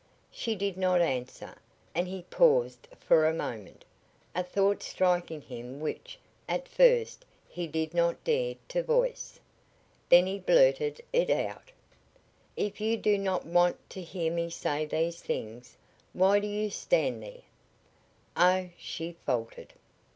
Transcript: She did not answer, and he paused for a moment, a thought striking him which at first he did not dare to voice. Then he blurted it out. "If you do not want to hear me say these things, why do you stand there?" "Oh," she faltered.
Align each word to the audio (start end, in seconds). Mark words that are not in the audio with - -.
She 0.31 0.55
did 0.55 0.77
not 0.77 0.99
answer, 0.99 1.55
and 1.93 2.07
he 2.07 2.23
paused 2.31 2.87
for 2.99 3.27
a 3.27 3.33
moment, 3.35 3.85
a 4.33 4.41
thought 4.41 4.81
striking 4.81 5.41
him 5.41 5.79
which 5.79 6.17
at 6.49 6.67
first 6.67 7.23
he 7.47 7.67
did 7.67 7.93
not 7.93 8.23
dare 8.23 8.55
to 8.69 8.81
voice. 8.81 9.39
Then 10.09 10.25
he 10.25 10.39
blurted 10.39 11.01
it 11.13 11.29
out. 11.29 11.71
"If 12.57 12.81
you 12.81 12.97
do 12.97 13.19
not 13.19 13.45
want 13.45 13.77
to 13.91 14.01
hear 14.01 14.33
me 14.33 14.49
say 14.49 14.87
these 14.87 15.21
things, 15.21 15.77
why 16.13 16.39
do 16.39 16.47
you 16.47 16.71
stand 16.71 17.21
there?" 17.21 17.43
"Oh," 18.35 18.69
she 18.79 19.17
faltered. 19.27 19.71